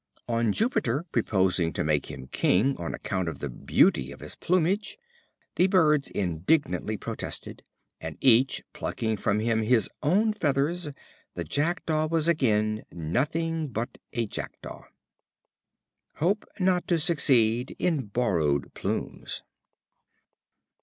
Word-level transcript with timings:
On 0.27 0.51
Jupiter 0.51 1.05
proposing 1.11 1.73
to 1.73 1.83
make 1.83 2.07
him 2.07 2.25
king, 2.25 2.75
on 2.77 2.95
account 2.95 3.29
of 3.29 3.37
the 3.37 3.49
beauty 3.49 4.11
of 4.11 4.19
his 4.21 4.35
plumage, 4.35 4.97
the 5.57 5.67
birds 5.67 6.09
indignantly 6.09 6.97
protested, 6.97 7.61
and 7.99 8.17
each 8.19 8.63
plucking 8.73 9.17
from 9.17 9.39
him 9.39 9.61
his 9.61 9.87
own 10.01 10.33
feathers, 10.33 10.89
the 11.35 11.43
Jackdaw 11.43 12.07
was 12.07 12.27
again 12.27 12.83
nothing 12.91 13.67
but 13.67 13.99
a 14.11 14.25
Jackdaw. 14.25 14.85
Hope 16.15 16.47
not 16.59 16.87
to 16.87 16.97
succeed 16.97 17.75
in 17.77 18.07
borrowed 18.07 18.73
plumes. 18.73 19.43